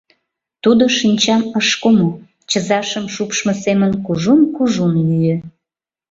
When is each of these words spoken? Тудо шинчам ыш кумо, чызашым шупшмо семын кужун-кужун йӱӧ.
Тудо 0.63 0.83
шинчам 0.97 1.41
ыш 1.59 1.69
кумо, 1.81 2.09
чызашым 2.49 3.05
шупшмо 3.13 3.53
семын 3.63 3.91
кужун-кужун 4.05 4.93
йӱӧ. 5.07 5.35